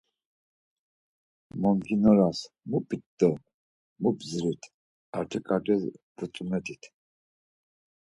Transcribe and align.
Monç̌inoras 1.61 2.39
mu 2.69 2.79
p̌it 2.87 3.03
do 3.17 3.29
mu 4.01 4.09
bdzirit 4.17 4.63
artikatis 5.17 5.83
butzumert̆it. 6.15 6.83